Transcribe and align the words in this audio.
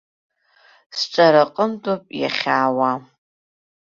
Сҿараҟынтәоуп 0.97 2.03
иахьаауа. 2.19 2.91